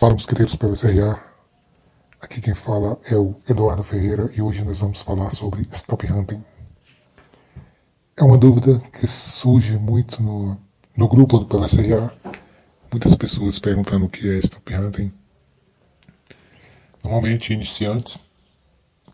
Fala 0.00 0.14
mosqueteiros 0.14 0.56
PVCRA, 0.56 1.22
aqui 2.22 2.40
quem 2.40 2.54
fala 2.54 2.98
é 3.04 3.16
o 3.16 3.36
Eduardo 3.46 3.84
Ferreira 3.84 4.30
e 4.34 4.40
hoje 4.40 4.64
nós 4.64 4.78
vamos 4.78 5.02
falar 5.02 5.28
sobre 5.28 5.60
stop 5.72 6.10
hunting. 6.10 6.42
É 8.16 8.24
uma 8.24 8.38
dúvida 8.38 8.78
que 8.78 9.06
surge 9.06 9.76
muito 9.76 10.22
no, 10.22 10.58
no 10.96 11.06
grupo 11.06 11.36
do 11.36 11.44
PVCRA, 11.44 12.10
muitas 12.90 13.14
pessoas 13.14 13.58
perguntando 13.58 14.06
o 14.06 14.08
que 14.08 14.26
é 14.26 14.38
stop 14.38 14.74
hunting. 14.74 15.12
Normalmente 17.04 17.52
iniciantes 17.52 18.22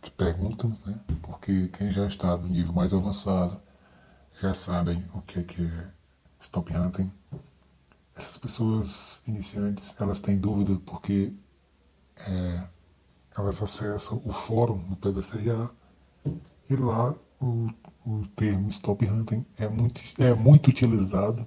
que 0.01 0.11
perguntam, 0.13 0.71
né, 0.87 0.95
porque 1.21 1.69
quem 1.77 1.91
já 1.91 2.07
está 2.07 2.37
no 2.37 2.47
nível 2.47 2.73
mais 2.73 2.95
avançado 2.95 3.61
já 4.41 4.55
sabem 4.55 5.05
o 5.13 5.21
que 5.21 5.41
é, 5.41 5.43
que 5.43 5.63
é 5.65 5.85
stop 6.39 6.73
hunting 6.77 7.11
essas 8.17 8.39
pessoas 8.39 9.21
iniciantes 9.27 9.95
elas 10.01 10.21
têm 10.21 10.39
dúvida 10.39 10.81
porque 10.87 11.33
é, 12.19 12.63
elas 13.37 13.63
acessam 13.63 14.23
o 14.25 14.33
fórum 14.33 14.79
do 14.79 14.97
PVCRA 14.97 15.71
e 16.71 16.77
lá 16.77 17.15
o, 17.41 17.69
o 18.07 18.27
termo 18.35 18.69
stop 18.71 19.05
hunting 19.07 19.45
é 19.59 19.69
muito, 19.69 20.01
é 20.19 20.33
muito 20.33 20.69
utilizado 20.69 21.47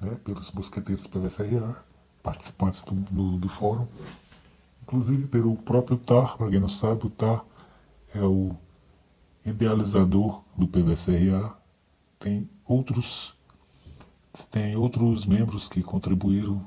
né, 0.00 0.16
pelos 0.24 0.50
mosqueteiros 0.52 1.06
PVCRA, 1.06 1.76
participantes 2.22 2.82
do, 2.82 2.94
do, 2.94 3.36
do, 3.36 3.48
fórum, 3.48 3.86
inclusive 4.82 5.26
pelo 5.26 5.56
próprio 5.56 5.98
TAR, 5.98 6.36
para 6.38 6.50
quem 6.50 6.58
não 6.58 6.68
sabe, 6.68 7.06
o 7.06 7.10
TAR 7.10 7.44
é 8.14 8.22
o 8.22 8.56
idealizador 9.44 10.42
do 10.56 10.66
PVCRA, 10.66 11.54
tem 12.18 12.48
outros 12.64 13.34
tem 14.50 14.76
outros 14.76 15.26
membros 15.26 15.68
que 15.68 15.82
contribuíram 15.82 16.64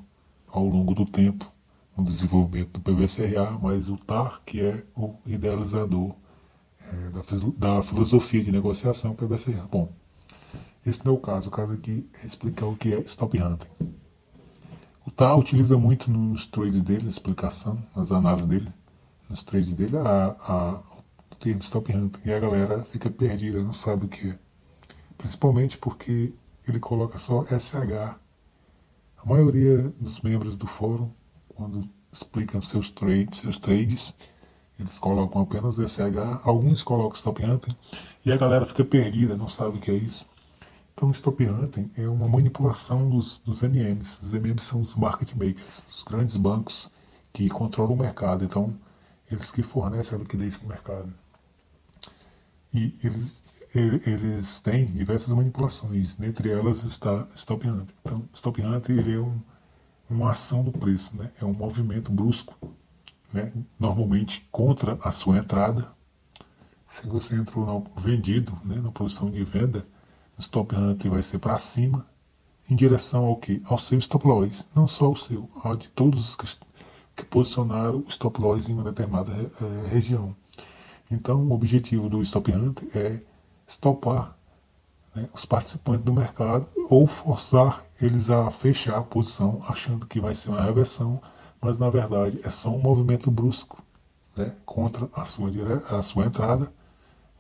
ao 0.48 0.66
longo 0.66 0.94
do 0.94 1.05
tempo 1.05 1.52
no 1.95 2.03
desenvolvimento 2.03 2.80
do 2.80 2.81
PVCRA, 2.81 3.58
mas 3.62 3.89
o 3.89 3.98
TAR, 3.98 4.42
que 4.45 4.61
é 4.61 4.83
o 4.95 5.16
idealizador 5.25 6.14
é, 6.81 7.09
da, 7.09 7.75
da, 7.75 7.84
filosofia 7.84 8.44
de 8.44 8.52
negociação 8.52 9.16
PVCRA. 9.16 9.67
Bom, 9.72 9.89
esse 10.86 11.06
não 11.06 11.14
é 11.14 11.16
o 11.16 11.19
caso. 11.19 11.50
O 11.50 11.52
caso 11.52 11.73
aqui 11.73 12.08
é 12.22 12.25
explicar 12.25 12.66
o 12.66 12.75
que 12.75 12.94
é 12.94 13.00
stop 13.00 13.39
hunting. 13.41 13.67
O 15.06 15.11
TAR 15.11 15.38
utiliza 15.38 15.78
muito 15.78 16.09
nos 16.09 16.45
trades 16.47 16.81
dele, 16.81 17.03
na 17.03 17.09
explicação, 17.09 17.81
nas 17.95 18.11
análises 18.11 18.47
dele, 18.47 18.69
nos 19.30 19.44
trades 19.44 19.73
dele, 19.73 19.97
a, 19.97 20.36
a, 20.39 20.80
o 21.31 21.36
termo 21.38 21.61
stop 21.61 21.95
hunting. 21.95 22.28
E 22.28 22.34
a 22.34 22.39
galera 22.39 22.84
fica 22.86 23.09
perdida, 23.09 23.61
não 23.61 23.73
sabe 23.73 24.06
o 24.06 24.09
que 24.09 24.30
é. 24.30 24.38
Principalmente 25.17 25.78
porque 25.78 26.34
ele 26.67 26.80
coloca 26.80 27.17
só 27.17 27.45
SH. 27.45 28.16
A 29.17 29.25
maioria 29.25 29.78
dos 30.00 30.22
membros 30.22 30.56
do 30.56 30.67
fórum, 30.67 31.09
quando 31.50 31.88
explicam 32.11 32.61
seus 32.61 32.89
trades, 32.89 33.39
seus 33.39 33.58
trades, 33.58 34.14
eles 34.80 34.97
colocam 35.00 35.41
apenas 35.41 35.75
SH, 35.75 36.41
alguns 36.44 36.84
colocam 36.84 37.16
stop 37.16 37.44
hunting 37.45 37.75
e 38.25 38.31
a 38.31 38.38
galera 38.38 38.66
fica 38.66 38.84
perdida, 38.84 39.38
não 39.38 39.47
sabe 39.47 39.78
o 39.78 39.80
que 39.80 39.91
é 39.91 39.95
isso. 39.95 40.25
Então, 40.94 41.09
stop 41.11 41.44
hunting 41.45 41.91
é 41.97 42.08
uma 42.08 42.28
manipulação 42.28 43.09
dos, 43.09 43.39
dos 43.39 43.61
MMs. 43.64 44.19
Os 44.22 44.34
MMs 44.34 44.64
são 44.64 44.81
os 44.81 44.95
market 44.95 45.34
makers, 45.34 45.84
os 45.89 46.03
grandes 46.03 46.38
bancos 46.38 46.89
que 47.31 47.50
controlam 47.50 47.94
o 47.94 47.97
mercado. 47.97 48.44
Então, 48.44 48.73
eles 49.31 49.52
que 49.52 49.64
fornecem 49.64 50.17
a 50.17 50.22
liquidez 50.22 50.58
para 50.58 50.66
o 50.66 50.69
mercado. 50.69 51.14
E 52.73 52.93
eles 53.03 53.53
eles 53.75 54.59
têm 54.59 54.85
diversas 54.85 55.33
manipulações, 55.33 56.16
dentre 56.16 56.52
elas 56.52 56.83
está 56.83 57.27
Stop 57.35 57.67
Hunt. 57.67 57.89
Então, 58.02 58.23
Stop 58.33 58.61
Hunt 58.61 58.89
ele 58.89 59.16
é 59.16 59.19
um, 59.19 59.39
uma 60.09 60.31
ação 60.31 60.63
do 60.63 60.71
preço, 60.71 61.17
né? 61.17 61.31
é 61.41 61.45
um 61.45 61.53
movimento 61.53 62.11
brusco, 62.11 62.55
né? 63.33 63.51
normalmente 63.79 64.47
contra 64.51 64.97
a 65.01 65.11
sua 65.11 65.39
entrada. 65.39 65.91
Se 66.88 67.07
você 67.07 67.35
entrou 67.35 67.66
no 67.66 68.01
vendido, 68.01 68.56
né? 68.63 68.79
na 68.79 68.91
posição 68.91 69.31
de 69.31 69.44
venda, 69.44 69.83
o 70.38 70.41
Stop 70.41 70.75
Hunt 70.75 71.06
vai 71.07 71.23
ser 71.23 71.39
para 71.39 71.57
cima, 71.57 72.06
em 72.69 72.75
direção 72.75 73.25
ao 73.25 73.38
que? 73.38 73.62
Ao 73.66 73.79
seu 73.79 73.97
stop 73.97 74.25
loss, 74.25 74.67
não 74.75 74.88
só 74.88 75.12
o 75.12 75.16
seu, 75.16 75.50
ao 75.63 75.75
de 75.75 75.89
todos 75.89 76.29
os 76.29 76.35
que, 76.35 76.45
que 77.16 77.25
posicionaram 77.25 78.00
o 78.00 78.06
stop 78.07 78.39
loss 78.39 78.69
em 78.69 78.73
uma 78.73 78.83
determinada 78.83 79.31
é, 79.33 79.88
região. 79.89 80.35
Então, 81.13 81.47
o 81.47 81.53
objetivo 81.53 82.09
do 82.09 82.22
Stop 82.22 82.51
Hunt 82.51 82.81
é 82.96 83.19
estopar 83.68 84.35
né, 85.16 85.29
os 85.34 85.46
participantes 85.46 86.03
do 86.03 86.12
mercado 86.12 86.66
ou 86.90 87.06
forçar 87.06 87.81
eles 88.01 88.29
a 88.29 88.50
fechar 88.50 88.97
a 88.97 89.03
posição 89.03 89.63
achando 89.68 90.06
que 90.06 90.19
vai 90.19 90.34
ser 90.34 90.50
uma 90.50 90.62
reversão, 90.62 91.22
mas 91.62 91.79
na 91.79 91.90
verdade 91.90 92.40
é 92.44 92.50
só 92.50 92.69
um 92.69 92.79
movimento 92.79 93.29
brusco 93.29 93.81
né, 94.35 94.51
contra 94.66 95.07
a 95.13 95.24
sua, 95.24 95.50
a 95.90 96.01
sua 96.01 96.25
entrada, 96.25 96.72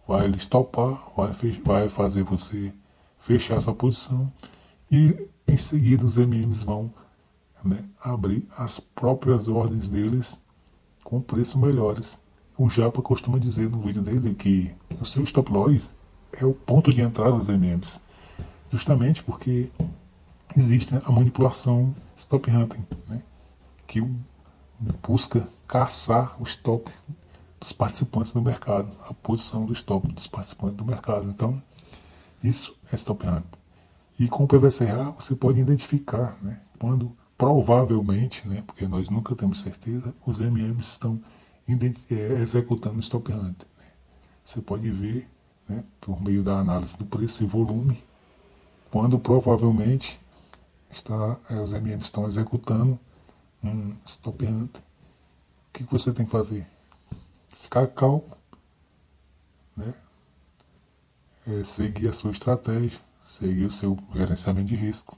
vai 0.07 0.27
lhe 0.27 0.37
estopar, 0.37 1.01
vai, 1.17 1.31
vai 1.65 1.89
fazer 1.89 2.23
você 2.23 2.71
fechar 3.17 3.57
essa 3.57 3.73
posição 3.73 4.31
e 4.91 5.31
em 5.47 5.57
seguida 5.57 6.05
os 6.05 6.17
MMs 6.17 6.63
vão 6.63 6.93
né, 7.63 7.83
abrir 8.01 8.47
as 8.57 8.79
próprias 8.79 9.47
ordens 9.47 9.87
deles 9.87 10.37
com 11.03 11.21
preços 11.21 11.55
melhores. 11.55 12.19
O 12.57 12.69
Japa 12.69 13.01
costuma 13.01 13.39
dizer 13.39 13.69
no 13.69 13.81
vídeo 13.81 14.01
dele 14.01 14.35
que 14.35 14.73
o 15.01 15.05
seu 15.05 15.23
stop 15.23 15.51
loss 15.51 15.91
é 16.33 16.45
o 16.45 16.53
ponto 16.53 16.93
de 16.93 17.01
entrada 17.01 17.31
dos 17.31 17.49
MMs. 17.49 17.99
Justamente 18.71 19.23
porque 19.23 19.69
existe 20.55 20.95
a 20.95 21.11
manipulação 21.11 21.93
stop 22.15 22.49
hunting, 22.49 22.85
né? 23.07 23.23
que 23.87 24.01
busca 25.07 25.47
caçar 25.67 26.35
o 26.39 26.43
stop 26.43 26.91
dos 27.59 27.71
participantes 27.71 28.33
do 28.33 28.41
mercado, 28.41 28.89
a 29.07 29.13
posição 29.13 29.65
do 29.65 29.73
stop 29.73 30.11
dos 30.11 30.27
participantes 30.27 30.75
do 30.75 30.85
mercado. 30.85 31.27
Então, 31.29 31.61
isso 32.43 32.75
é 32.91 32.95
stop 32.95 33.25
hunting. 33.25 33.47
E 34.19 34.27
com 34.27 34.43
o 34.43 34.47
PVCA 34.47 35.13
você 35.17 35.35
pode 35.35 35.59
identificar 35.59 36.37
né, 36.41 36.59
quando 36.77 37.11
provavelmente, 37.37 38.47
né, 38.47 38.63
porque 38.65 38.87
nós 38.87 39.09
nunca 39.09 39.35
temos 39.35 39.61
certeza, 39.61 40.13
os 40.25 40.39
MMs 40.39 40.81
estão 40.81 41.19
executando 41.67 42.99
stop 42.99 43.31
hunting. 43.31 43.65
Né. 43.77 43.85
Você 44.43 44.61
pode 44.61 44.89
ver 44.91 45.27
né, 45.67 45.83
por 46.01 46.21
meio 46.21 46.43
da 46.43 46.59
análise 46.59 46.97
do 46.97 47.05
preço 47.05 47.43
e 47.43 47.47
volume, 47.47 48.01
quando 48.91 49.17
provavelmente 49.17 50.19
está, 50.91 51.37
é, 51.49 51.55
os 51.55 51.73
MM 51.73 52.01
estão 52.01 52.27
executando 52.27 52.99
um 53.63 53.95
stop 54.05 54.45
hunt. 54.45 54.77
O 54.77 54.81
que 55.73 55.83
você 55.85 56.11
tem 56.11 56.25
que 56.25 56.31
fazer? 56.31 56.67
Ficar 57.55 57.87
calmo, 57.87 58.25
né? 59.75 59.93
É, 61.47 61.63
seguir 61.63 62.07
a 62.07 62.13
sua 62.13 62.31
estratégia, 62.31 62.99
seguir 63.23 63.65
o 63.65 63.71
seu 63.71 63.97
gerenciamento 64.13 64.67
de 64.67 64.75
risco, 64.75 65.17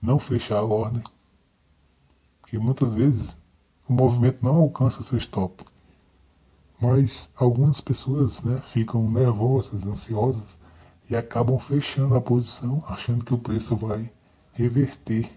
não 0.00 0.18
fechar 0.18 0.58
a 0.58 0.64
ordem, 0.64 1.02
porque 2.40 2.58
muitas 2.58 2.94
vezes 2.94 3.36
o 3.88 3.92
movimento 3.92 4.38
não 4.42 4.56
alcança 4.56 5.02
seu 5.02 5.18
stop. 5.18 5.64
Mas 6.80 7.30
algumas 7.36 7.80
pessoas 7.80 8.42
né, 8.42 8.60
ficam 8.66 9.08
nervosas, 9.08 9.86
ansiosas 9.86 10.58
e 11.08 11.16
acabam 11.16 11.58
fechando 11.58 12.14
a 12.14 12.20
posição, 12.20 12.82
achando 12.88 13.24
que 13.24 13.34
o 13.34 13.38
preço 13.38 13.76
vai 13.76 14.10
reverter, 14.52 15.30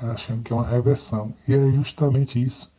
achando 0.00 0.42
que 0.42 0.52
é 0.52 0.56
uma 0.56 0.66
reversão. 0.66 1.34
E 1.46 1.54
é 1.54 1.72
justamente 1.72 2.42
isso 2.42 2.70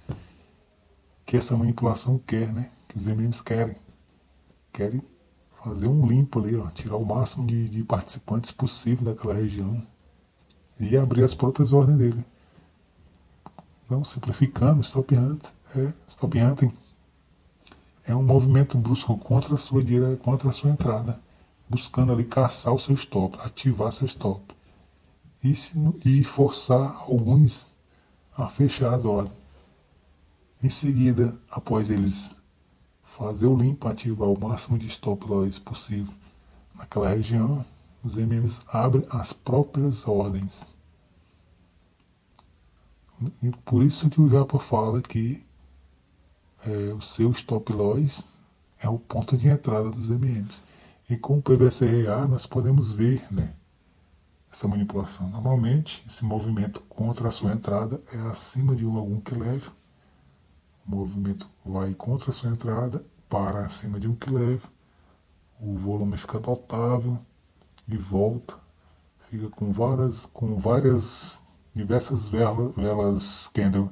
que 1.25 1.37
essa 1.37 1.55
manipulação 1.55 2.17
quer, 2.17 2.51
né? 2.51 2.71
Que 2.87 2.97
os 2.97 3.05
MMs 3.05 3.43
querem. 3.43 3.75
Querem 4.73 5.01
fazer 5.63 5.87
um 5.87 6.07
limpo 6.07 6.39
ali, 6.39 6.55
ó, 6.55 6.67
tirar 6.69 6.95
o 6.95 7.05
máximo 7.05 7.45
de, 7.45 7.69
de 7.69 7.83
participantes 7.83 8.51
possível 8.51 9.05
daquela 9.05 9.35
região 9.35 9.79
e 10.79 10.97
abrir 10.97 11.23
as 11.23 11.35
próprias 11.35 11.71
ordens 11.71 11.97
dele. 11.97 12.25
Então, 13.89 14.03
simplificando, 14.03 14.81
stop 14.81 15.15
hunt 15.15 15.43
é 15.75 15.91
stop 16.07 16.39
hunting 16.39 16.71
é 18.05 18.15
um 18.15 18.21
movimento 18.21 18.77
brusco 18.77 19.17
contra 19.17 19.55
a 19.55 19.57
sua 19.57 19.81
contra 20.21 20.47
a 20.47 20.51
sua 20.51 20.69
entrada, 20.69 21.19
buscando 21.67 22.11
ali 22.11 22.23
caçar 22.23 22.71
o 22.71 22.77
seu 22.77 22.93
stop, 22.93 23.35
ativar 23.41 23.91
seu 23.91 24.05
stop 24.05 24.43
e, 25.43 25.55
se, 25.55 25.75
e 26.05 26.23
forçar 26.23 26.97
alguns 27.01 27.65
a 28.37 28.47
fechar 28.47 28.93
as 28.93 29.05
ordens. 29.05 29.35
Em 30.63 30.69
seguida, 30.69 31.35
após 31.49 31.89
eles 31.89 32.35
fazer 33.03 33.47
o 33.47 33.57
limpo, 33.57 33.87
ativar 33.87 34.29
o 34.29 34.39
máximo 34.39 34.77
de 34.77 34.85
stop 34.85 35.25
loss 35.25 35.57
possível 35.57 36.13
naquela 36.75 37.09
região, 37.09 37.65
os 38.03 38.17
MMs 38.17 38.61
abrem 38.67 39.03
as 39.09 39.33
próprias 39.33 40.07
ordens. 40.07 40.77
E 43.43 43.51
por 43.65 43.83
isso 43.83 44.09
que 44.09 44.21
o 44.21 44.29
Japa 44.29 44.59
fala 44.59 45.01
que 45.01 45.43
é, 46.65 46.93
o 46.93 47.01
seu 47.01 47.31
stop 47.31 47.71
loss 47.73 48.27
é 48.81 48.87
o 48.87 48.97
ponto 48.97 49.37
de 49.37 49.47
entrada 49.47 49.89
dos 49.89 50.09
MMs. 50.09 50.63
E 51.09 51.17
com 51.17 51.37
o 51.37 51.41
PVCRA 51.41 52.27
nós 52.27 52.45
podemos 52.45 52.91
ver 52.91 53.21
né, 53.31 53.53
essa 54.51 54.67
manipulação. 54.67 55.29
Normalmente, 55.29 56.03
esse 56.07 56.23
movimento 56.23 56.81
contra 56.81 57.27
a 57.27 57.31
sua 57.31 57.51
entrada 57.53 58.01
é 58.13 58.17
acima 58.29 58.75
de 58.75 58.85
algum 58.85 59.19
que 59.19 59.35
leve. 59.35 59.69
O 60.87 60.95
movimento 60.95 61.47
vai 61.65 61.93
contra 61.93 62.29
a 62.29 62.33
sua 62.33 62.49
entrada, 62.49 63.03
para 63.29 63.65
acima 63.65 63.99
de 63.99 64.07
um 64.07 64.15
que 64.15 64.29
leve. 64.29 64.67
O 65.59 65.77
volume 65.77 66.17
fica 66.17 66.39
totável 66.39 67.19
e 67.87 67.95
volta. 67.95 68.57
Fica 69.29 69.49
com 69.49 69.71
várias, 69.71 70.25
com 70.25 70.55
várias, 70.57 71.43
diversas 71.79 72.27
velas, 72.27 72.73
velas 72.75 73.49
candle 73.53 73.89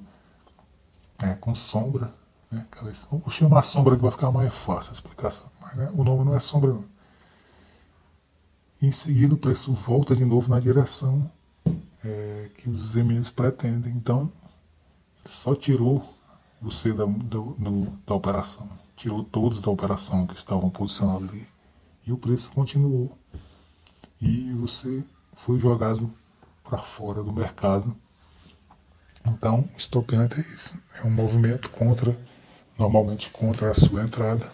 é, 1.20 1.34
com 1.36 1.56
sombra. 1.56 2.14
Né? 2.52 2.66
Vou 3.10 3.30
chamar 3.30 3.64
sombra 3.64 3.96
que 3.96 4.02
vai 4.02 4.12
ficar 4.12 4.32
mais 4.32 4.54
fácil 4.54 4.92
a 4.92 4.94
explicação. 4.94 5.50
Mas, 5.62 5.76
né, 5.76 5.92
o 5.94 6.04
nome 6.04 6.24
não 6.24 6.36
é 6.36 6.40
sombra 6.40 6.74
não 6.74 6.98
em 8.82 8.92
seguida 8.92 9.34
o 9.34 9.38
preço 9.38 9.72
volta 9.72 10.16
de 10.16 10.24
novo 10.24 10.50
na 10.50 10.60
direção 10.60 11.30
é, 12.04 12.50
que 12.58 12.70
os 12.70 12.96
emendos 12.96 13.32
pretendem. 13.32 13.92
Então, 13.94 14.32
só 15.26 15.56
tirou 15.56 16.08
você 16.62 16.94
da, 16.94 17.06
do, 17.06 17.56
da 18.06 18.14
operação, 18.14 18.70
tirou 18.96 19.24
todos 19.24 19.62
da 19.62 19.72
operação 19.72 20.28
que 20.28 20.36
estavam 20.36 20.70
posicionados 20.70 21.30
ali. 21.30 21.46
E 22.06 22.12
o 22.12 22.18
preço 22.18 22.52
continuou. 22.52 23.18
E 24.22 24.54
você 24.54 25.04
foi 25.34 25.60
jogado 25.60 26.12
para 26.68 26.80
fora 26.80 27.24
do 27.24 27.32
mercado. 27.32 27.96
Então, 29.26 29.68
hunt 30.14 30.38
é 30.38 30.42
isso. 30.42 30.76
É 30.96 31.04
um 31.04 31.10
movimento 31.10 31.70
contra, 31.70 32.18
normalmente 32.78 33.30
contra 33.30 33.72
a 33.72 33.74
sua 33.74 34.04
entrada, 34.04 34.50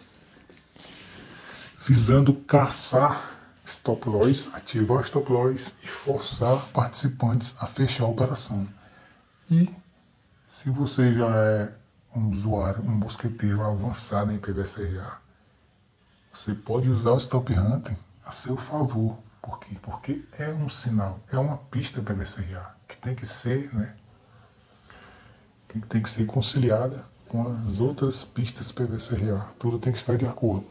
visando 1.79 2.33
caçar 2.33 3.31
stop 3.65 4.07
loss, 4.09 4.49
ativar 4.53 5.03
stop 5.03 5.31
loss 5.31 5.73
e 5.83 5.87
forçar 5.87 6.57
participantes 6.67 7.55
a 7.59 7.67
fechar 7.67 8.05
a 8.05 8.09
operação. 8.09 8.67
E 9.49 9.69
se 10.47 10.69
você 10.69 11.13
já 11.13 11.29
é 11.35 11.73
um 12.15 12.29
usuário, 12.29 12.83
um 12.83 12.91
mosqueteiro 12.91 13.63
avançado 13.63 14.31
em 14.31 14.37
PVCRA, 14.37 15.17
você 16.31 16.53
pode 16.53 16.89
usar 16.89 17.11
o 17.11 17.17
stop 17.17 17.53
hunting 17.53 17.97
a 18.25 18.31
seu 18.31 18.57
favor. 18.57 19.17
Por 19.43 19.59
quê? 19.59 19.75
Porque 19.81 20.23
é 20.39 20.47
um 20.47 20.69
sinal, 20.69 21.19
é 21.29 21.37
uma 21.37 21.57
pista 21.57 22.01
PVCRA 22.01 22.75
que 22.87 22.95
tem 22.95 23.13
que 23.13 23.25
ser, 23.25 23.75
né, 23.75 23.93
que 25.67 25.81
tem 25.81 26.01
que 26.01 26.09
ser 26.09 26.25
conciliada 26.25 27.05
com 27.27 27.51
as 27.67 27.81
outras 27.81 28.23
pistas 28.23 28.71
PVCRA. 28.71 29.45
Tudo 29.59 29.79
tem 29.79 29.91
que 29.91 29.99
estar 29.99 30.15
de 30.15 30.25
acordo. 30.25 30.65